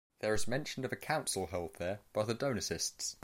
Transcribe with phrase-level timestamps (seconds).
[0.17, 3.17] There is mention of a council held there by the Donatists.